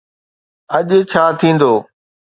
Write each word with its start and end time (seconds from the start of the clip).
اڄ 0.77 0.89
ڇا 1.11 1.23
ٿيندو؟ 1.39 1.73